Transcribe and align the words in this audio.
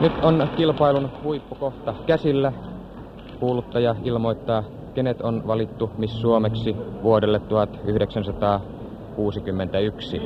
Nyt 0.00 0.12
on 0.22 0.48
kilpailun 0.56 1.10
huippukohta 1.22 1.94
käsillä. 2.06 2.52
Kuuluttaja 3.40 3.94
ilmoittaa, 4.04 4.64
kenet 4.94 5.20
on 5.20 5.42
valittu 5.46 5.90
Miss 5.98 6.20
Suomeksi 6.20 6.76
vuodelle 7.02 7.40
1961. 7.40 10.18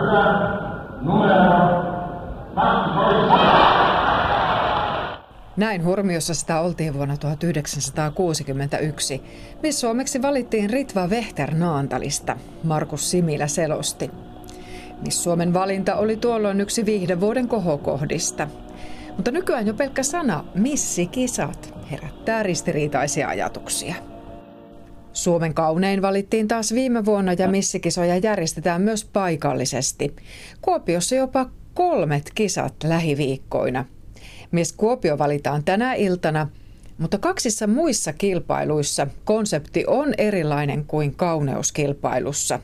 hyvä, 0.00 0.56
Näin 5.56 5.84
Hurmiossa 5.84 6.34
sitä 6.34 6.60
oltiin 6.60 6.94
vuonna 6.94 7.16
1961, 7.16 9.22
missä 9.62 9.80
suomeksi 9.80 10.22
valittiin 10.22 10.70
Ritva 10.70 11.10
Vehter 11.10 11.54
Naantalista, 11.54 12.36
Markus 12.62 13.10
Similä 13.10 13.46
selosti. 13.46 14.10
Miss 15.04 15.24
Suomen 15.24 15.54
valinta 15.54 15.94
oli 15.94 16.16
tuolloin 16.16 16.60
yksi 16.60 16.84
vuoden 17.20 17.48
kohokohdista. 17.48 18.48
Mutta 19.16 19.30
nykyään 19.30 19.66
jo 19.66 19.74
pelkkä 19.74 20.02
sana 20.02 20.44
missikisat 20.54 21.74
herättää 21.90 22.42
ristiriitaisia 22.42 23.28
ajatuksia. 23.28 23.94
Suomen 25.12 25.54
kaunein 25.54 26.02
valittiin 26.02 26.48
taas 26.48 26.74
viime 26.74 27.04
vuonna 27.04 27.32
ja 27.32 27.48
missikisoja 27.48 28.16
järjestetään 28.16 28.82
myös 28.82 29.04
paikallisesti. 29.04 30.16
Kuopiossa 30.62 31.14
jopa 31.14 31.46
kolmet 31.74 32.30
kisat 32.34 32.74
lähiviikkoina– 32.84 33.84
Mies 34.50 34.72
Kuopio 34.72 35.18
valitaan 35.18 35.64
tänä 35.64 35.94
iltana, 35.94 36.48
mutta 36.98 37.18
kaksissa 37.18 37.66
muissa 37.66 38.12
kilpailuissa 38.12 39.06
konsepti 39.24 39.84
on 39.86 40.14
erilainen 40.18 40.84
kuin 40.84 41.14
kauneuskilpailussa. 41.14 42.60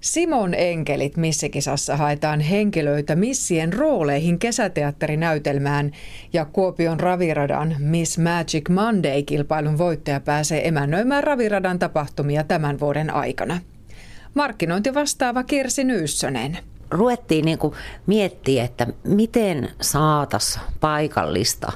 Simon 0.00 0.54
Enkelit 0.54 1.16
missikisassa 1.16 1.96
haetaan 1.96 2.40
henkilöitä 2.40 3.16
missien 3.16 3.72
rooleihin 3.72 4.38
kesäteatterinäytelmään 4.38 5.92
ja 6.32 6.44
Kuopion 6.44 7.00
Raviradan 7.00 7.76
Miss 7.78 8.18
Magic 8.18 8.68
Monday-kilpailun 8.68 9.78
voittaja 9.78 10.20
pääsee 10.20 10.68
emännöimään 10.68 11.24
Raviradan 11.24 11.78
tapahtumia 11.78 12.44
tämän 12.44 12.80
vuoden 12.80 13.14
aikana. 13.14 13.60
Markkinointi 14.34 14.94
vastaava 14.94 15.42
Kirsi 15.42 15.84
Nyyssönen 15.84 16.58
ruvettiin 16.90 17.44
niin 17.44 17.58
kuin 17.58 17.74
miettiä, 18.06 18.64
että 18.64 18.86
miten 19.04 19.70
saatas 19.80 20.60
paikallista 20.80 21.72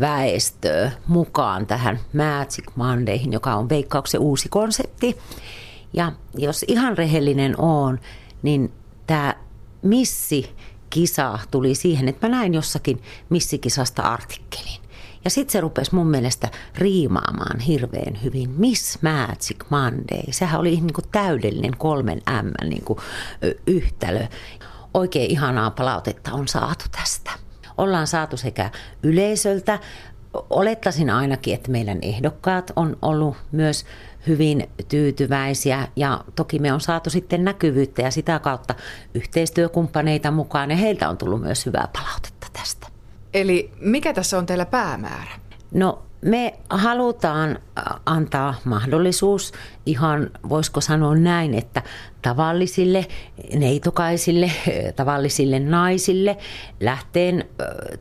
väestöä 0.00 0.90
mukaan 1.06 1.66
tähän 1.66 2.00
Magic 2.12 2.66
Mondayhin, 2.76 3.32
joka 3.32 3.54
on 3.54 3.68
veikkauksen 3.68 4.20
uusi 4.20 4.48
konsepti. 4.48 5.18
Ja 5.92 6.12
jos 6.34 6.64
ihan 6.68 6.98
rehellinen 6.98 7.60
on, 7.60 8.00
niin 8.42 8.72
tämä 9.06 9.34
missi-kisa 9.82 11.38
tuli 11.50 11.74
siihen, 11.74 12.08
että 12.08 12.28
mä 12.28 12.36
näin 12.36 12.54
jossakin 12.54 13.02
missikisasta 13.28 14.02
artikkelin. 14.02 14.83
Ja 15.24 15.30
sitten 15.30 15.52
se 15.52 15.60
rupesi 15.60 15.94
mun 15.94 16.06
mielestä 16.06 16.48
riimaamaan 16.74 17.60
hirveän 17.60 18.22
hyvin. 18.22 18.50
Miss 18.50 18.98
Magic 19.02 19.64
Monday. 19.68 20.22
Sehän 20.30 20.60
oli 20.60 20.70
niin 20.70 20.92
kuin 20.92 21.04
täydellinen 21.12 21.76
kolmen 21.76 22.22
M 22.42 22.68
niin 22.68 22.84
kuin 22.84 22.98
yhtälö. 23.66 24.26
Oikein 24.94 25.30
ihanaa 25.30 25.70
palautetta 25.70 26.32
on 26.32 26.48
saatu 26.48 26.84
tästä. 26.90 27.30
Ollaan 27.78 28.06
saatu 28.06 28.36
sekä 28.36 28.70
yleisöltä, 29.02 29.78
olettaisin 30.50 31.10
ainakin, 31.10 31.54
että 31.54 31.70
meidän 31.70 31.98
ehdokkaat 32.02 32.72
on 32.76 32.96
ollut 33.02 33.36
myös 33.52 33.84
hyvin 34.26 34.68
tyytyväisiä 34.88 35.88
ja 35.96 36.24
toki 36.34 36.58
me 36.58 36.72
on 36.72 36.80
saatu 36.80 37.10
sitten 37.10 37.44
näkyvyyttä 37.44 38.02
ja 38.02 38.10
sitä 38.10 38.38
kautta 38.38 38.74
yhteistyökumppaneita 39.14 40.30
mukaan 40.30 40.70
ja 40.70 40.76
heiltä 40.76 41.08
on 41.08 41.16
tullut 41.16 41.40
myös 41.40 41.66
hyvää 41.66 41.88
palautetta 41.92 42.46
tästä. 42.52 42.93
Eli 43.34 43.72
mikä 43.80 44.12
tässä 44.12 44.38
on 44.38 44.46
teillä 44.46 44.66
päämäärä? 44.66 45.30
No 45.72 46.02
me 46.24 46.54
halutaan 46.70 47.58
antaa 48.06 48.54
mahdollisuus 48.64 49.52
ihan, 49.86 50.30
voisiko 50.48 50.80
sanoa 50.80 51.14
näin, 51.14 51.54
että 51.54 51.82
tavallisille 52.22 53.06
neitokaisille, 53.54 54.52
tavallisille 54.96 55.58
naisille 55.58 56.36
lähteen 56.80 57.44
äh, 57.60 57.98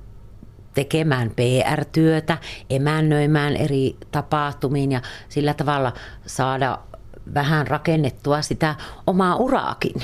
tekemään 0.73 1.31
PR-työtä, 1.35 2.37
emännöimään 2.69 3.55
eri 3.55 3.97
tapahtumiin 4.11 4.91
ja 4.91 5.01
sillä 5.29 5.53
tavalla 5.53 5.93
saada 6.25 6.79
vähän 7.33 7.67
rakennettua 7.67 8.41
sitä 8.41 8.75
omaa 9.07 9.35
uraakin 9.35 9.95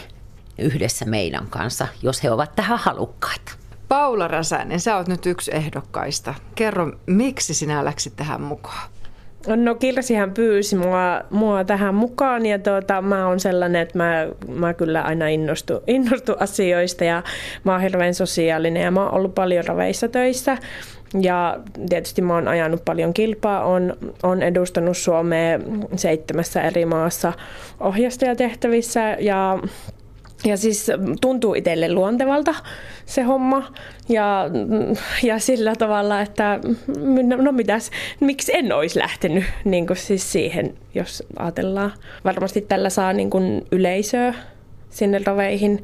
yhdessä 0.58 1.06
meidän 1.06 1.48
kanssa, 1.48 1.88
jos 2.04 2.24
he 2.24 2.32
ovat 2.32 2.56
tähän 2.56 2.80
halukkaita. 2.80 3.52
Paula 3.90 4.28
Räsänen, 4.28 4.80
sä 4.80 4.98
oot 4.98 5.08
nyt 5.08 5.26
yksi 5.26 5.56
ehdokkaista. 5.56 6.34
Kerro, 6.56 6.92
miksi 7.06 7.54
sinä 7.54 7.86
läksit 7.86 8.16
tähän 8.16 8.42
mukaan? 8.42 8.90
No 9.48 9.76
Kirsihän 9.76 10.34
pyysi 10.34 10.76
mua, 10.76 11.22
mua 11.30 11.64
tähän 11.64 11.96
mukaan 11.96 12.46
ja 12.46 12.60
tuota, 12.60 13.02
mä 13.02 13.28
oon 13.28 13.40
sellainen, 13.40 13.82
että 13.82 13.98
mä, 13.98 14.28
mä 14.56 14.74
kyllä 14.74 15.02
aina 15.02 15.28
innostu, 15.28 15.84
innostu 15.88 16.36
asioista 16.40 17.04
ja 17.04 17.24
mä 17.64 17.72
oon 17.72 17.82
hirveän 17.82 18.14
sosiaalinen 18.14 18.84
ja 18.84 18.92
mä 18.92 19.04
oon 19.04 19.14
ollut 19.14 19.36
paljon 19.36 19.66
raveissa 19.66 20.08
töissä 20.08 20.58
ja 21.22 21.60
tietysti 21.90 22.22
mä 22.22 22.34
oon 22.34 22.48
ajanut 22.48 22.86
paljon 22.86 23.14
kilpaa, 23.14 23.64
on, 23.64 23.98
on 24.24 24.44
edustanut 24.44 24.98
Suomea 24.98 25.60
seitsemässä 25.96 26.62
eri 26.62 26.86
maassa 26.86 27.34
ohjastajatehtävissä 27.80 29.18
ja 29.20 29.60
ja 30.46 30.58
siis 30.58 30.92
tuntuu 31.22 31.54
itselle 31.54 31.94
luontevalta 31.94 32.56
se 33.06 33.22
homma 33.22 33.74
ja, 34.10 34.46
ja 35.24 35.40
sillä 35.40 35.76
tavalla, 35.76 36.22
että 36.22 36.60
no 37.42 37.52
mitäs, 37.52 37.92
miksi 38.20 38.52
en 38.56 38.74
olisi 38.74 39.00
lähtenyt 39.00 39.44
niin 39.66 39.88
kuin 39.88 39.98
siis 39.98 40.32
siihen, 40.32 40.74
jos 40.96 41.24
ajatellaan. 41.40 41.94
Varmasti 42.26 42.62
tällä 42.62 42.90
saa 42.90 43.14
niin 43.14 43.30
kuin 43.30 43.68
yleisöä 43.72 44.34
sinne 44.90 45.22
raveihin 45.26 45.84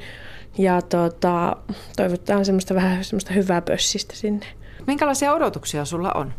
ja 0.58 0.82
tota, 0.82 1.56
toivotaan 1.98 2.46
semmoista 2.46 2.76
vähän 2.76 3.04
semmoista 3.04 3.34
hyvää 3.34 3.62
pössistä 3.62 4.16
sinne. 4.16 4.46
Minkälaisia 4.88 5.34
odotuksia 5.34 5.86
sulla 5.86 6.12
on? 6.12 6.34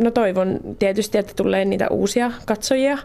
No 0.00 0.10
toivon 0.10 0.60
tietysti, 0.78 1.18
että 1.18 1.32
tulee 1.36 1.64
niitä 1.64 1.88
uusia 1.88 2.32
katsojia 2.46 2.98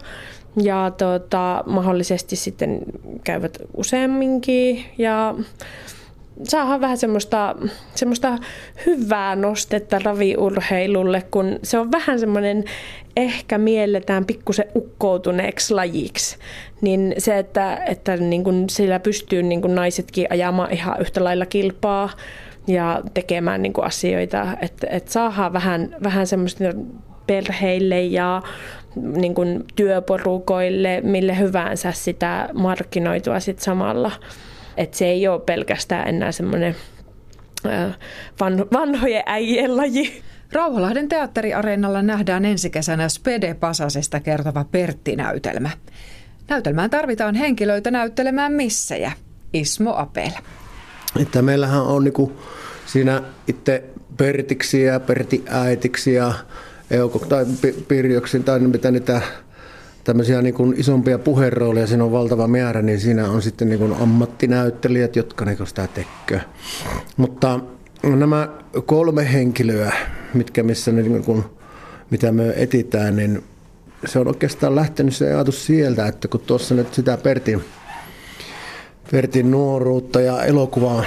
ja 0.62 0.92
tota, 0.98 1.64
mahdollisesti 1.66 2.36
sitten 2.36 2.80
käyvät 3.24 3.58
useamminkin 3.76 4.84
ja 4.98 5.34
saadaan 6.42 6.80
vähän 6.80 6.98
semmoista, 6.98 7.56
semmoista 7.94 8.38
hyvää 8.86 9.36
nostetta 9.36 9.98
raviurheilulle, 9.98 11.22
kun 11.30 11.58
se 11.62 11.78
on 11.78 11.92
vähän 11.92 12.20
semmoinen 12.20 12.64
ehkä 13.16 13.58
mielletään 13.58 14.24
pikkusen 14.24 14.66
ukkoutuneeksi 14.76 15.74
lajiksi. 15.74 16.36
Niin 16.80 17.14
se, 17.18 17.38
että, 17.38 17.76
että 17.76 18.16
niin 18.16 18.44
kun 18.44 18.64
sillä 18.70 19.00
pystyy 19.00 19.42
niin 19.42 19.62
kun 19.62 19.74
naisetkin 19.74 20.26
ajamaan 20.30 20.72
ihan 20.72 21.00
yhtä 21.00 21.24
lailla 21.24 21.46
kilpaa 21.46 22.10
ja 22.66 23.02
tekemään 23.14 23.62
niin 23.62 23.72
asioita, 23.82 24.56
että, 24.62 24.86
että 24.90 25.12
saadaan 25.12 25.52
vähän, 25.52 25.96
vähän 26.02 26.26
semmoista 26.26 26.64
perheille 27.26 28.02
ja 28.02 28.42
niin 28.96 29.34
kuin 29.34 29.64
työporukoille, 29.76 31.00
mille 31.04 31.38
hyvänsä 31.38 31.92
sitä 31.92 32.48
markkinoitua 32.54 33.40
sit 33.40 33.58
samalla. 33.58 34.12
Et 34.76 34.94
se 34.94 35.06
ei 35.06 35.28
ole 35.28 35.40
pelkästään 35.40 36.08
enää 36.08 36.32
semmoinen 36.32 36.76
vanhojen 38.72 39.22
äijien 39.26 39.76
laji. 39.76 40.22
Rauhalahden 40.52 41.08
teatteriareenalla 41.08 42.02
nähdään 42.02 42.44
ensi 42.44 42.70
kesänä 42.70 43.08
Spede 43.08 43.54
Pasasesta 43.54 44.20
kertova 44.20 44.64
Pertti-näytelmä. 44.64 45.70
Näytelmään 46.48 46.90
tarvitaan 46.90 47.34
henkilöitä 47.34 47.90
näyttelemään 47.90 48.52
missejä. 48.52 49.12
Ismo 49.52 49.94
Apel. 49.96 50.30
Että 51.20 51.42
meillähän 51.42 51.82
on 51.82 52.04
niinku 52.04 52.32
siinä 52.86 53.22
itse 53.48 53.84
Pertiksi 54.16 54.82
ja 54.82 55.00
Perti 55.00 55.44
äitiksi 55.48 56.14
ja 56.14 56.32
Euko 56.90 57.18
tai 57.18 57.46
Pirjoksi 57.88 58.40
tai 58.40 58.60
mitä 58.60 58.90
niitä 58.90 59.20
tämmöisiä 60.04 60.42
niin 60.42 60.54
kuin 60.54 60.74
isompia 60.80 61.18
puherooleja, 61.18 61.86
siinä 61.86 62.04
on 62.04 62.12
valtava 62.12 62.48
määrä, 62.48 62.82
niin 62.82 63.00
siinä 63.00 63.30
on 63.30 63.42
sitten 63.42 63.68
niin 63.68 63.78
kuin 63.78 63.94
ammattinäyttelijät, 64.00 65.16
jotka 65.16 65.44
niin 65.44 65.66
sitä 65.66 65.88
tekee. 65.94 66.40
Mutta 67.16 67.60
nämä 68.02 68.48
kolme 68.86 69.32
henkilöä, 69.32 69.92
mitkä 70.34 70.62
missä 70.62 70.92
niin 70.92 71.24
kuin, 71.24 71.44
mitä 72.10 72.32
me 72.32 72.54
etitään, 72.56 73.16
niin 73.16 73.44
se 74.06 74.18
on 74.18 74.28
oikeastaan 74.28 74.74
lähtenyt 74.74 75.16
se 75.16 75.34
ajatus 75.34 75.66
sieltä, 75.66 76.06
että 76.06 76.28
kun 76.28 76.40
tuossa 76.40 76.74
nyt 76.74 76.94
sitä 76.94 77.16
Pertin, 77.16 77.64
Pertin 79.10 79.50
nuoruutta 79.50 80.20
ja 80.20 80.44
elokuvaa 80.44 81.04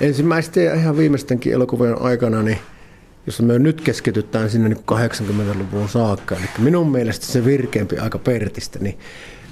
ensimmäisten 0.00 0.64
ja 0.64 0.74
ihan 0.74 0.96
viimeistenkin 0.96 1.52
elokuvien 1.52 2.02
aikana, 2.02 2.42
niin 2.42 2.58
jos 3.26 3.42
me 3.42 3.58
nyt 3.58 3.80
keskitytään 3.80 4.50
sinne 4.50 4.68
niin 4.68 4.84
80-luvun 4.92 5.88
saakka, 5.88 6.34
eli 6.34 6.44
minun 6.58 6.90
mielestä 6.90 7.26
se 7.26 7.44
virkeämpi 7.44 7.98
aika 7.98 8.18
Pertistä, 8.18 8.78
niin 8.78 8.98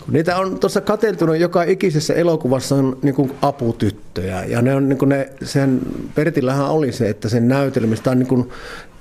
kun 0.09 0.15
niitä 0.15 0.37
on 0.37 0.59
tuossa 0.59 0.81
kateltunut 0.81 1.37
joka 1.37 1.62
ikisessä 1.62 2.15
elokuvassa 2.15 2.75
on 2.75 2.99
niin 3.03 3.15
kuin 3.15 3.32
aputyttöjä. 3.43 4.44
Ja 4.44 4.62
ne 4.62 4.75
on 4.75 4.88
niin 4.88 4.99
kuin 4.99 5.09
ne, 5.09 5.32
sen, 5.43 5.81
Pertillähän 6.15 6.70
oli 6.70 6.93
se, 6.93 7.09
että 7.09 7.29
sen 7.29 7.49
näytelmistä 7.49 8.15
niin 8.15 8.26
kuin 8.26 8.49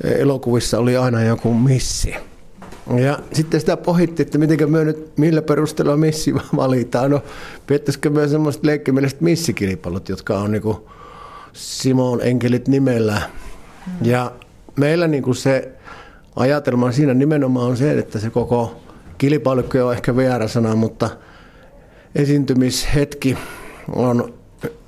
elokuvissa 0.03 0.79
oli 0.79 0.97
aina 0.97 1.23
joku 1.23 1.53
missi. 1.53 2.15
Ja 2.95 3.19
sitten 3.33 3.59
sitä 3.59 3.77
pohitti, 3.77 4.21
että 4.21 4.37
miten 4.37 4.71
me 4.71 4.83
nyt, 4.83 5.17
millä 5.17 5.41
perusteella 5.41 5.97
missi 5.97 6.33
valitaan. 6.55 7.11
No, 7.11 7.23
pitäisikö 7.67 8.09
myös 8.09 8.31
semmoiset 8.31 8.63
leikkimieliset 8.63 9.21
missikilpailut, 9.21 10.09
jotka 10.09 10.39
on 10.39 10.51
niin 10.51 10.61
kuin 10.61 10.77
Simon 11.53 12.21
Enkelit 12.21 12.67
nimellä. 12.67 13.21
Ja 14.01 14.31
meillä 14.77 15.07
niin 15.07 15.23
kuin 15.23 15.35
se 15.35 15.71
ajatelma 16.35 16.91
siinä 16.91 17.13
nimenomaan 17.13 17.67
on 17.67 17.77
se, 17.77 17.99
että 17.99 18.19
se 18.19 18.29
koko 18.29 18.81
kilpailukin 19.17 19.83
on 19.83 19.93
ehkä 19.93 20.15
väärä 20.15 20.47
sana, 20.47 20.75
mutta 20.75 21.09
esiintymishetki 22.15 23.37
on 23.95 24.33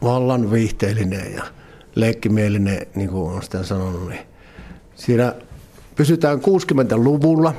vallan 0.03 0.51
viihteellinen 0.51 1.33
ja 1.33 1.43
leikkimielinen, 1.95 2.87
niin 2.95 3.09
kuin 3.09 3.31
olen 3.31 3.43
sitä 3.43 3.63
sanonut. 3.63 4.09
Niin 4.09 4.21
siinä 4.95 5.33
pysytään 5.95 6.37
60-luvulla. 6.39 7.53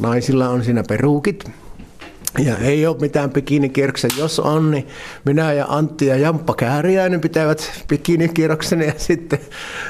Naisilla 0.00 0.48
on 0.48 0.64
siinä 0.64 0.84
peruukit. 0.88 1.50
Ja 2.38 2.56
ei 2.56 2.86
ole 2.86 2.96
mitään 3.00 3.30
bikinikierroksen. 3.30 4.10
Jos 4.18 4.40
on, 4.40 4.70
niin 4.70 4.86
minä 5.24 5.52
ja 5.52 5.66
Antti 5.68 6.06
ja 6.06 6.16
Jamppa 6.16 6.54
Kääriäinen 6.54 7.20
pitävät 7.20 7.84
bikinikierroksen 7.88 8.80
ja 8.80 8.92
sitten 8.96 9.38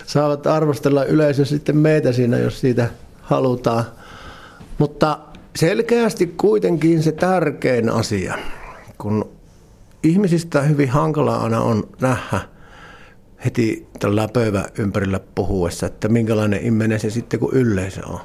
saavat 0.07 0.47
arvostella 0.47 1.05
yleisö 1.05 1.45
sitten 1.45 1.77
meitä 1.77 2.13
siinä, 2.13 2.39
jos 2.39 2.61
siitä 2.61 2.91
halutaan. 3.21 3.85
Mutta 4.79 5.19
selkeästi 5.57 6.27
kuitenkin 6.27 7.03
se 7.03 7.13
tärkein 7.13 7.91
asia, 7.91 8.39
kun 8.99 9.31
ihmisistä 10.03 10.63
hyvin 10.63 10.91
hankala 10.91 11.37
aina 11.37 11.61
on 11.61 11.89
nähdä 12.01 12.41
heti 13.45 13.87
tällä 13.99 14.29
pöydän 14.33 14.65
ympärillä 14.79 15.21
puhuessa, 15.35 15.87
että 15.87 16.09
minkälainen 16.09 16.61
ihminen 16.61 17.01
se 17.01 17.11
sitten 17.11 17.41
kun 17.41 17.53
yleisö 17.53 18.07
on. 18.07 18.21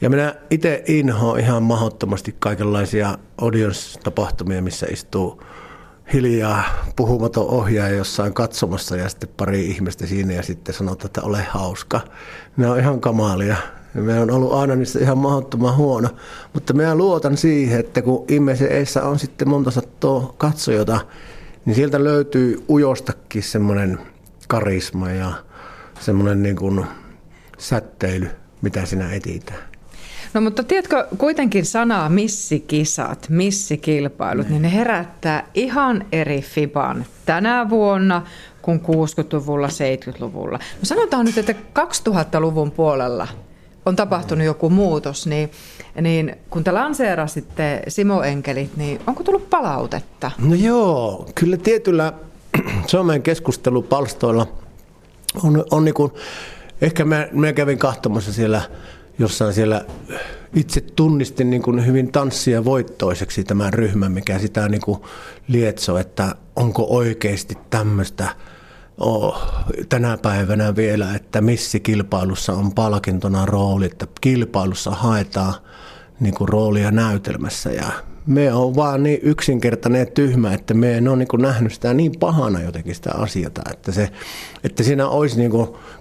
Ja 0.00 0.10
minä 0.10 0.34
itse 0.50 0.84
inhoan 0.86 1.40
ihan 1.40 1.62
mahdottomasti 1.62 2.36
kaikenlaisia 2.38 3.18
audience-tapahtumia, 3.38 4.62
missä 4.62 4.86
istuu 4.90 5.42
hiljaa 6.12 6.64
puhumaton 6.96 7.46
ohjaaja 7.46 7.96
jossain 7.96 8.34
katsomassa 8.34 8.96
ja 8.96 9.08
sitten 9.08 9.28
pari 9.36 9.66
ihmistä 9.66 10.06
siinä 10.06 10.32
ja 10.32 10.42
sitten 10.42 10.74
sanotaan, 10.74 11.06
että 11.06 11.22
ole 11.22 11.42
hauska. 11.42 12.00
Ne 12.56 12.70
on 12.70 12.78
ihan 12.78 13.00
kamalia. 13.00 13.56
Me 13.94 14.20
on 14.20 14.30
ollut 14.30 14.52
aina 14.52 14.76
niissä 14.76 14.98
ihan 14.98 15.18
mahdottoman 15.18 15.76
huono, 15.76 16.08
mutta 16.54 16.72
minä 16.72 16.94
luotan 16.94 17.36
siihen, 17.36 17.80
että 17.80 18.02
kun 18.02 18.24
ihmisen 18.28 18.72
eessä 18.72 19.02
on 19.02 19.18
sitten 19.18 19.48
monta 19.48 19.70
sattua 19.70 20.34
katsojota, 20.38 21.00
niin 21.64 21.74
sieltä 21.74 22.04
löytyy 22.04 22.64
ujostakin 22.68 23.42
semmoinen 23.42 23.98
karisma 24.48 25.10
ja 25.10 25.32
semmoinen 26.00 26.42
niin 26.42 26.56
kuin 26.56 26.86
säteily, 27.58 28.30
mitä 28.62 28.86
sinä 28.86 29.12
etitään. 29.12 29.67
No 30.34 30.40
mutta 30.40 30.62
tiedätkö, 30.64 31.06
kuitenkin 31.18 31.66
sanaa 31.66 32.08
missikisat, 32.08 33.26
missikilpailut, 33.28 34.46
ne. 34.46 34.50
niin 34.50 34.62
ne 34.62 34.72
herättää 34.74 35.46
ihan 35.54 36.06
eri 36.12 36.42
fiban 36.42 37.06
tänä 37.26 37.70
vuonna 37.70 38.22
kuin 38.62 38.80
60-luvulla, 38.80 39.66
70-luvulla. 39.66 40.58
No 40.58 40.82
sanotaan 40.82 41.24
nyt, 41.24 41.38
että 41.38 41.54
2000-luvun 41.78 42.70
puolella 42.70 43.28
on 43.86 43.96
tapahtunut 43.96 44.46
joku 44.46 44.70
muutos, 44.70 45.26
niin, 45.26 45.50
niin 46.00 46.36
kun 46.50 46.64
te 46.64 46.72
lanseerasitte 46.72 47.82
Simo 47.88 48.22
Enkelit, 48.22 48.76
niin 48.76 49.00
onko 49.06 49.22
tullut 49.22 49.50
palautetta? 49.50 50.30
No 50.38 50.54
joo, 50.54 51.28
kyllä 51.34 51.56
tietyllä 51.56 52.12
somen 52.86 53.22
keskustelupalstoilla 53.22 54.46
on, 55.44 55.64
on 55.70 55.84
niin 55.84 55.94
kuin, 55.94 56.12
ehkä 56.80 57.04
mä, 57.04 57.28
mä 57.32 57.52
kävin 57.52 57.78
katsomassa 57.78 58.32
siellä 58.32 58.62
jossain 59.18 59.54
siellä 59.54 59.84
itse 60.54 60.80
tunnistin 60.80 61.50
niin 61.50 61.62
kuin 61.62 61.86
hyvin 61.86 62.12
tanssia 62.12 62.64
voittoiseksi 62.64 63.44
tämän 63.44 63.72
ryhmän, 63.72 64.12
mikä 64.12 64.38
sitä 64.38 64.68
niin 64.68 64.80
kuin 64.80 65.00
lietsoo, 65.48 65.98
että 65.98 66.34
onko 66.56 66.86
oikeasti 66.90 67.58
tämmöistä 67.70 68.28
oh, 68.98 69.42
tänä 69.88 70.16
päivänä 70.16 70.76
vielä, 70.76 71.14
että 71.14 71.40
missä 71.40 71.78
kilpailussa 71.78 72.52
on 72.52 72.72
palkintona 72.72 73.46
rooli, 73.46 73.86
että 73.86 74.06
kilpailussa 74.20 74.90
haetaan 74.90 75.54
niin 76.20 76.34
kuin 76.34 76.48
roolia 76.48 76.90
näytelmässä 76.90 77.70
ja 77.72 77.92
me 78.28 78.52
on 78.52 78.76
vaan 78.76 79.02
niin 79.02 79.18
yksinkertainen 79.22 79.98
ja 79.98 80.06
tyhmä, 80.06 80.54
että 80.54 80.74
me 80.74 80.96
en 80.96 81.08
ole 81.08 81.16
niin 81.16 81.28
nähnyt 81.38 81.72
sitä 81.72 81.94
niin 81.94 82.12
pahana 82.20 82.62
jotenkin 82.62 82.94
sitä 82.94 83.10
asiata, 83.14 83.62
että, 83.70 83.92
se, 83.92 84.08
että 84.64 84.82
siinä 84.82 85.08
olisi 85.08 85.38
niin 85.38 85.52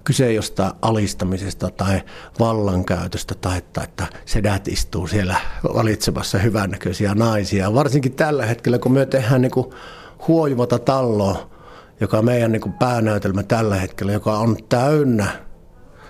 kyse 0.04 0.34
jostain 0.34 0.72
alistamisesta 0.82 1.70
tai 1.70 2.02
vallankäytöstä 2.40 3.36
tai 3.42 3.58
että, 3.58 3.82
että 3.84 4.08
sedät 4.26 4.68
istuu 4.68 5.08
siellä 5.08 5.36
valitsemassa 5.74 6.38
hyvännäköisiä 6.38 7.16
naisia. 7.16 7.74
Varsinkin 7.74 8.14
tällä 8.14 8.46
hetkellä, 8.46 8.80
kun 8.80 8.92
me 8.92 9.06
tehdään 9.06 9.42
niin 9.42 9.52
kuin 9.52 9.68
huojuvata 10.28 10.80
talloa, 10.80 11.50
joka 12.00 12.18
on 12.18 12.26
meidän 12.26 12.52
niin 12.52 12.74
päänäytelmä 12.80 13.44
tällä 13.44 13.76
hetkellä, 13.76 14.12
joka 14.12 14.38
on 14.38 14.58
täynnä 14.70 15.47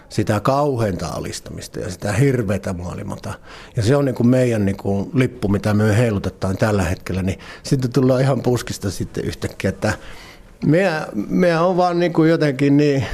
sitä 0.09 0.39
kauheinta 0.39 1.07
alistamista 1.07 1.79
ja 1.79 1.91
sitä 1.91 2.13
hirveätä 2.13 2.73
maailmata. 2.73 3.33
Ja 3.75 3.83
se 3.83 3.95
on 3.95 4.05
niin 4.05 4.15
kuin 4.15 4.27
meidän 4.27 4.65
niin 4.65 4.77
kuin 4.77 5.09
lippu, 5.13 5.47
mitä 5.47 5.73
me 5.73 5.97
heilutetaan 5.97 6.57
tällä 6.57 6.83
hetkellä, 6.83 7.21
niin 7.21 7.39
sitten 7.63 7.91
tullaan 7.91 8.21
ihan 8.21 8.41
puskista 8.41 8.91
sitten 8.91 9.25
yhtäkkiä, 9.25 9.69
että 9.69 9.93
me, 10.65 10.91
me 11.29 11.59
on 11.59 11.77
vaan 11.77 11.99
niin 11.99 12.13
kuin 12.13 12.29
jotenkin 12.29 12.77
niin 12.77 13.05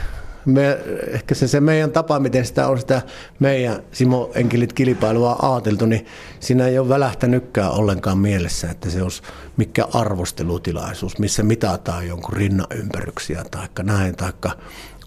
me, 0.46 0.80
ehkä 1.08 1.36
se, 1.36 1.48
se 1.48 1.60
meidän 1.60 1.92
tapa, 1.92 2.20
miten 2.20 2.46
sitä 2.46 2.68
on 2.68 2.80
sitä 2.80 3.02
meidän 3.40 3.84
Simo 3.92 4.32
Enkelit 4.36 4.74
kilpailua 4.74 5.38
ajateltu, 5.42 5.86
niin 5.86 6.06
siinä 6.40 6.68
ei 6.68 6.80
ole 6.80 6.90
välähtänytkään 6.90 7.72
ollenkaan 7.72 8.18
mielessä, 8.18 8.70
että 8.70 8.90
se 8.90 9.04
olisi 9.04 9.22
mikä 9.58 9.88
arvostelutilaisuus, 9.94 11.20
missä 11.20 11.44
mitataan 11.44 12.08
jonkun 12.08 12.34
rinnan 12.34 12.68
ympäryksiä 12.76 13.46
tai 13.52 13.68
näin, 13.84 14.16
tai 14.16 14.34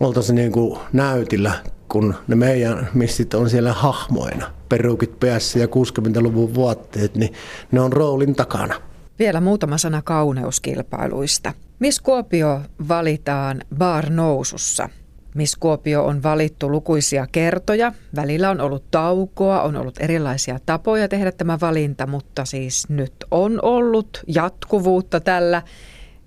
oltaisiin 0.01 0.37
niin 0.37 0.53
kuin 0.53 0.81
näytillä, 0.93 1.53
kun 1.89 2.15
ne 2.29 2.37
meidän 2.37 2.89
missit 2.95 3.35
on 3.35 3.51
siellä 3.51 3.73
hahmoina, 3.73 4.51
perukit 4.69 5.21
päässä 5.21 5.59
ja 5.59 5.67
60-luvun 5.67 6.55
vuotteet, 6.55 7.15
niin 7.15 7.33
ne 7.73 7.81
on 7.81 7.93
roolin 7.93 8.35
takana. 8.35 8.75
Vielä 9.19 9.41
muutama 9.41 9.79
sana 9.79 10.03
kauneuskilpailuista. 10.03 11.53
Miss 11.79 12.01
Kuopio 12.01 12.61
valitaan 12.89 13.61
bar 13.79 14.11
nousussa. 14.11 14.89
Miss 15.35 15.57
Kuopio 15.57 16.05
on 16.05 16.23
valittu 16.23 16.71
lukuisia 16.71 17.27
kertoja. 17.33 17.93
Välillä 18.17 18.51
on 18.51 18.61
ollut 18.61 18.85
taukoa, 18.91 19.63
on 19.63 19.77
ollut 19.77 20.01
erilaisia 20.01 20.59
tapoja 20.67 21.09
tehdä 21.09 21.33
tämä 21.33 21.59
valinta, 21.61 22.07
mutta 22.07 22.45
siis 22.45 22.89
nyt 22.89 23.13
on 23.31 23.59
ollut 23.63 24.25
jatkuvuutta 24.27 25.21
tällä. 25.21 25.63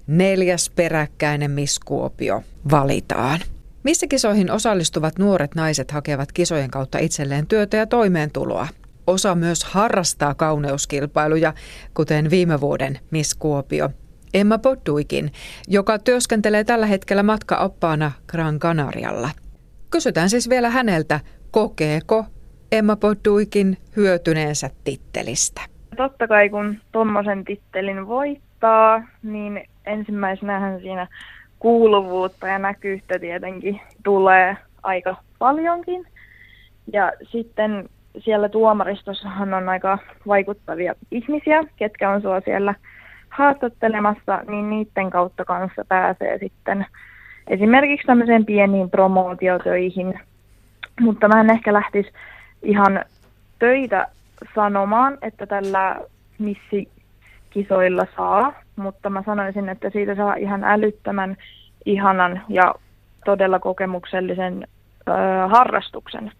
Neljäs 0.07 0.69
peräkkäinen 0.69 1.51
Miss 1.51 1.79
Kuopio 1.79 2.43
valitaan. 2.71 3.39
Missä 3.83 4.07
kisoihin 4.07 4.51
osallistuvat 4.51 5.19
nuoret 5.19 5.55
naiset 5.55 5.91
hakevat 5.91 6.31
kisojen 6.31 6.71
kautta 6.71 6.98
itselleen 6.98 7.48
työtä 7.48 7.77
ja 7.77 7.88
toimeentuloa? 7.88 8.67
Osa 9.07 9.36
myös 9.36 9.63
harrastaa 9.63 10.33
kauneuskilpailuja, 10.33 11.53
kuten 11.93 12.29
viime 12.29 12.62
vuoden 12.62 13.00
Miss 13.12 13.36
Kuopio. 13.36 13.89
Emma 14.33 14.57
Podduikin, 14.57 15.31
joka 15.67 16.00
työskentelee 16.00 16.63
tällä 16.63 16.86
hetkellä 16.86 17.24
matkaoppaana 17.24 18.12
Gran 18.27 18.59
Canarialla. 18.59 19.29
Kysytään 19.91 20.29
siis 20.29 20.50
vielä 20.50 20.69
häneltä, 20.69 21.19
kokeeko 21.51 22.25
Emma 22.71 22.95
Podduikin 22.95 23.77
hyötyneensä 23.95 24.69
tittelistä? 24.83 25.62
Totta 25.98 26.27
kai 26.27 26.50
kun 26.50 26.77
tuommoisen 26.91 27.45
tittelin 27.45 28.07
voittaa, 28.07 29.03
niin 29.24 29.63
ensimmäisenähän 29.86 30.79
siinä 30.81 31.07
kuuluvuutta 31.59 32.47
ja 32.47 32.59
näkyyttä 32.59 33.19
tietenkin 33.19 33.81
tulee 34.03 34.57
aika 34.83 35.15
paljonkin. 35.39 36.05
Ja 36.93 37.11
sitten 37.23 37.89
siellä 38.17 38.49
tuomaristossahan 38.49 39.53
on 39.53 39.69
aika 39.69 39.97
vaikuttavia 40.27 40.95
ihmisiä, 41.11 41.63
ketkä 41.75 42.09
on 42.09 42.21
sua 42.21 42.41
siellä 42.41 42.75
haastattelemassa, 43.29 44.43
niin 44.47 44.69
niiden 44.69 45.09
kautta 45.09 45.45
kanssa 45.45 45.85
pääsee 45.87 46.37
sitten 46.37 46.85
esimerkiksi 47.47 48.07
tämmöiseen 48.07 48.45
pieniin 48.45 48.89
promootiotöihin. 48.89 50.19
Mutta 51.01 51.27
mä 51.27 51.39
en 51.39 51.51
ehkä 51.51 51.73
lähtisi 51.73 52.11
ihan 52.63 53.05
töitä 53.59 54.07
sanomaan, 54.55 55.17
että 55.21 55.45
tällä 55.45 55.95
missikisoilla 56.37 58.07
saa, 58.15 58.53
mutta 58.79 59.09
mä 59.09 59.24
sanoisin, 59.25 59.69
että 59.69 59.89
siitä 59.89 60.15
saa 60.15 60.36
ihan 60.36 60.63
älyttömän 60.63 61.38
ihanan 61.86 62.41
ja 62.50 62.75
todella 63.25 63.59
kokemuksellisen 63.59 64.67
ö, 65.07 65.12
harrastuksen. 65.48 66.31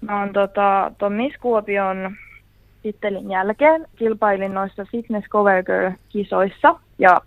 Mä 0.00 0.20
oon 0.20 0.32
tota, 0.32 0.92
ton 0.98 1.12
Miss 1.12 1.36
Kuopion 1.40 2.16
tittelin 2.82 3.30
jälkeen 3.30 3.86
kilpailin 3.96 4.54
noissa 4.54 4.84
Fitness 4.84 5.28
Cover 5.28 5.64
Girl-kisoissa 5.64 6.80
ja 6.98 7.20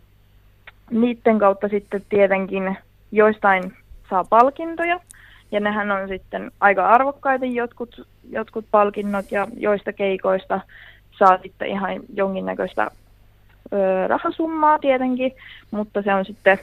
niiden 0.91 1.39
kautta 1.39 1.67
sitten 1.67 2.05
tietenkin 2.10 2.77
joistain 3.12 3.74
saa 4.10 4.24
palkintoja 4.24 5.00
ja 5.51 5.60
nehän 5.60 5.91
on 5.91 6.07
sitten 6.07 6.51
aika 6.60 6.89
arvokkaita 6.89 7.45
jotkut, 7.45 8.07
jotkut 8.29 8.65
palkinnot 8.72 9.31
ja 9.31 9.48
joista 9.57 9.93
keikoista 9.93 10.60
saa 11.17 11.38
sitten 11.43 11.67
ihan 11.67 12.01
jonkinnäköistä 12.13 12.91
rahasummaa 14.07 14.79
tietenkin, 14.79 15.31
mutta 15.72 16.01
se 16.01 16.13
on 16.13 16.25
sitten 16.25 16.60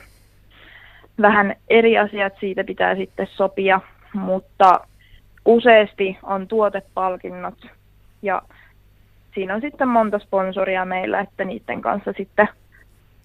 vähän 1.20 1.54
eri 1.70 1.98
asiat, 1.98 2.32
siitä 2.40 2.64
pitää 2.64 2.96
sitten 2.96 3.26
sopia, 3.26 3.80
mutta 4.14 4.80
useasti 5.44 6.18
on 6.22 6.48
tuotepalkinnot 6.48 7.66
ja 8.22 8.42
siinä 9.34 9.54
on 9.54 9.60
sitten 9.60 9.88
monta 9.88 10.18
sponsoria 10.18 10.84
meillä, 10.84 11.20
että 11.20 11.44
niiden 11.44 11.80
kanssa 11.82 12.12
sitten 12.16 12.48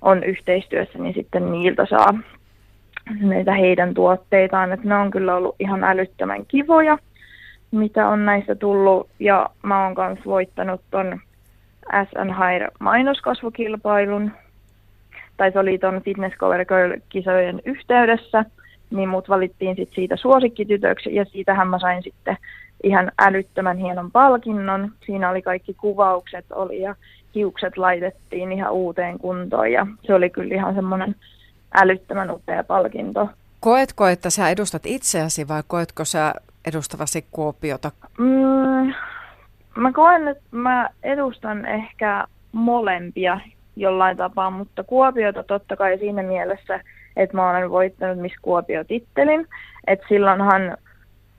on 0.01 0.23
yhteistyössä, 0.23 0.99
niin 0.99 1.13
sitten 1.13 1.51
niiltä 1.51 1.85
saa 1.85 2.13
näitä 3.19 3.53
heidän 3.53 3.93
tuotteitaan. 3.93 4.71
Että 4.71 4.87
ne 4.87 4.95
on 4.95 5.11
kyllä 5.11 5.35
ollut 5.35 5.55
ihan 5.59 5.83
älyttömän 5.83 6.45
kivoja, 6.45 6.97
mitä 7.71 8.07
on 8.07 8.25
näistä 8.25 8.55
tullut. 8.55 9.09
Ja 9.19 9.49
mä 9.63 9.83
oon 9.83 9.95
myös 9.97 10.25
voittanut 10.25 10.81
ton 10.91 11.19
SN 12.09 12.35
Hire 12.43 12.67
mainoskasvukilpailun, 12.79 14.31
tai 15.37 15.51
se 15.51 15.59
oli 15.59 15.77
ton 15.77 16.01
Fitness 16.01 16.37
Cover 16.37 16.65
Girl-kisojen 16.65 17.61
yhteydessä, 17.65 18.45
niin 18.89 19.09
mut 19.09 19.29
valittiin 19.29 19.75
sit 19.75 19.89
siitä 19.93 20.15
suosikkitytöksi, 20.15 21.15
ja 21.15 21.25
siitähän 21.25 21.67
mä 21.67 21.79
sain 21.79 22.03
sitten 22.03 22.37
ihan 22.83 23.11
älyttömän 23.19 23.77
hienon 23.77 24.11
palkinnon. 24.11 24.91
Siinä 25.05 25.29
oli 25.29 25.41
kaikki 25.41 25.73
kuvaukset 25.73 26.45
oli 26.51 26.81
ja 26.81 26.95
hiukset 27.35 27.77
laitettiin 27.77 28.51
ihan 28.51 28.71
uuteen 28.71 29.19
kuntoon 29.19 29.71
ja 29.71 29.87
se 30.03 30.13
oli 30.13 30.29
kyllä 30.29 30.55
ihan 30.55 30.75
semmoinen 30.75 31.15
älyttömän 31.73 32.31
upea 32.31 32.63
palkinto. 32.63 33.29
Koetko, 33.59 34.07
että 34.07 34.29
sä 34.29 34.49
edustat 34.49 34.81
itseäsi 34.85 35.47
vai 35.47 35.63
koetko 35.67 36.05
sä 36.05 36.33
edustavasi 36.67 37.25
Kuopiota? 37.31 37.91
Mm, 38.17 38.93
mä 39.77 39.91
koen, 39.91 40.27
että 40.27 40.43
mä 40.51 40.89
edustan 41.03 41.65
ehkä 41.65 42.25
molempia 42.51 43.39
jollain 43.75 44.17
tapaa, 44.17 44.49
mutta 44.49 44.83
Kuopiota 44.83 45.43
totta 45.43 45.75
kai 45.75 45.97
siinä 45.97 46.23
mielessä, 46.23 46.79
että 47.15 47.35
mä 47.35 47.49
olen 47.49 47.69
voittanut 47.71 48.17
Miss 48.17 48.35
Kuopio-tittelin. 48.41 49.47
Että 49.87 50.05
silloinhan 50.09 50.77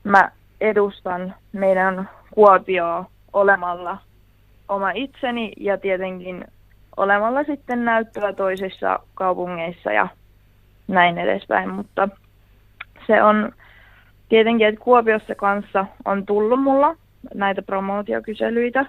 mä 0.04 0.30
edustan 0.60 1.34
meidän 1.52 2.10
Kuopioa 2.30 3.04
olemalla 3.32 3.98
oma 4.68 4.90
itseni 4.90 5.52
ja 5.56 5.78
tietenkin 5.78 6.44
olemalla 6.96 7.44
sitten 7.44 7.84
näyttävä 7.84 8.32
toisissa 8.32 8.98
kaupungeissa 9.14 9.92
ja 9.92 10.08
näin 10.88 11.18
edespäin, 11.18 11.74
mutta 11.74 12.08
se 13.06 13.22
on 13.22 13.52
tietenkin, 14.28 14.66
että 14.66 14.80
Kuopiossa 14.80 15.34
kanssa 15.34 15.86
on 16.04 16.26
tullut 16.26 16.62
mulla 16.62 16.96
näitä 17.34 17.62
promootiokyselyitä. 17.62 18.86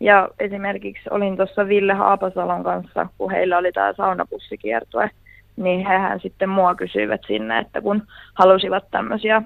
Ja 0.00 0.28
esimerkiksi 0.38 1.02
olin 1.10 1.36
tuossa 1.36 1.68
Ville 1.68 1.94
Haapasalon 1.94 2.64
kanssa, 2.64 3.06
kun 3.18 3.30
heillä 3.30 3.58
oli 3.58 3.72
tämä 3.72 3.92
saunapussikiertue, 3.92 5.10
niin 5.56 5.86
hehän 5.86 6.20
sitten 6.20 6.48
mua 6.48 6.74
kysyivät 6.74 7.20
sinne, 7.26 7.58
että 7.58 7.80
kun 7.80 8.02
halusivat 8.34 8.84
tämmöisiä 8.90 9.42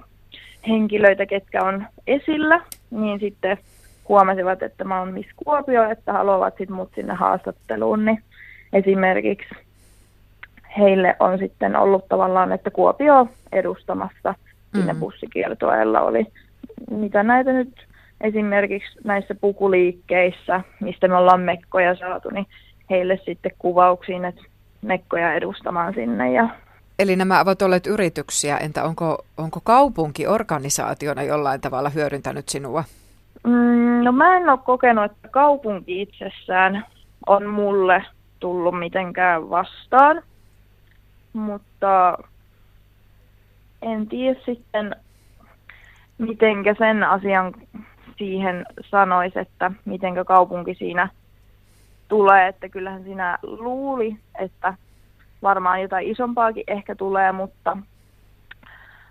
henkilöitä, 0.67 1.25
ketkä 1.25 1.63
on 1.63 1.85
esillä, 2.07 2.61
niin 2.91 3.19
sitten 3.19 3.57
huomasivat, 4.09 4.63
että 4.63 4.83
mä 4.83 4.99
oon 4.99 5.13
Miss 5.13 5.29
Kuopio, 5.35 5.89
että 5.89 6.13
haluavat 6.13 6.53
sitten 6.57 6.75
mut 6.75 6.91
sinne 6.95 7.13
haastatteluun, 7.13 8.05
niin 8.05 8.23
esimerkiksi 8.73 9.55
heille 10.77 11.15
on 11.19 11.37
sitten 11.37 11.75
ollut 11.75 12.07
tavallaan, 12.09 12.51
että 12.51 12.71
Kuopio 12.71 13.27
edustamassa 13.51 14.35
sinne 14.75 14.93
mm. 14.93 14.99
oli, 16.01 16.27
mitä 16.91 17.23
näitä 17.23 17.53
nyt 17.53 17.84
esimerkiksi 18.21 18.99
näissä 19.03 19.35
pukuliikkeissä, 19.35 20.61
mistä 20.79 21.07
me 21.07 21.15
ollaan 21.15 21.41
mekkoja 21.41 21.95
saatu, 21.95 22.29
niin 22.29 22.47
heille 22.89 23.19
sitten 23.25 23.51
kuvauksiin, 23.59 24.25
että 24.25 24.41
mekkoja 24.81 25.33
edustamaan 25.33 25.93
sinne 25.93 26.31
ja 26.31 26.49
Eli 26.99 27.15
nämä 27.15 27.41
ovat 27.41 27.61
olleet 27.61 27.87
yrityksiä, 27.87 28.57
entä 28.57 28.83
onko, 28.83 29.25
onko 29.37 29.59
kaupunki 29.63 30.27
organisaationa 30.27 31.23
jollain 31.23 31.61
tavalla 31.61 31.89
hyödyntänyt 31.89 32.49
sinua? 32.49 32.83
Mm, 33.43 34.03
no 34.03 34.11
mä 34.11 34.37
en 34.37 34.49
ole 34.49 34.59
kokenut, 34.65 35.05
että 35.11 35.27
kaupunki 35.27 36.01
itsessään 36.01 36.85
on 37.27 37.45
mulle 37.45 38.05
tullut 38.39 38.79
mitenkään 38.79 39.49
vastaan, 39.49 40.21
mutta 41.33 42.17
en 43.81 44.07
tiedä 44.07 44.39
sitten, 44.45 44.95
mitenkä 46.17 46.75
sen 46.77 47.03
asian 47.03 47.53
siihen 48.17 48.65
sanoisi, 48.81 49.39
että 49.39 49.71
mitenkä 49.85 50.23
kaupunki 50.23 50.75
siinä 50.75 51.09
tulee, 52.07 52.47
että 52.47 52.69
kyllähän 52.69 53.03
sinä 53.03 53.37
luuli, 53.43 54.17
että 54.39 54.73
varmaan 55.41 55.81
jotain 55.81 56.11
isompaakin 56.11 56.63
ehkä 56.67 56.95
tulee, 56.95 57.31
mutta, 57.31 57.77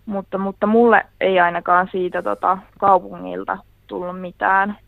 mutta, 0.07 0.39
mutta 0.39 0.67
mulle 0.67 1.07
ei 1.21 1.41
ainakaan 1.41 1.89
siitä 1.93 2.23
tota, 2.23 2.59
kaupungilta 2.79 3.59
tullut 3.87 4.21
mitään. 4.21 4.79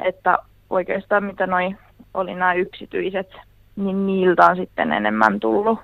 Että 0.00 0.38
oikeastaan 0.70 1.24
mitä 1.24 1.46
noin 1.46 1.78
oli 2.14 2.34
nämä 2.34 2.54
yksityiset, 2.54 3.30
niin 3.76 4.06
niiltä 4.06 4.46
on 4.46 4.56
sitten 4.56 4.92
enemmän 4.92 5.40
tullut 5.40 5.78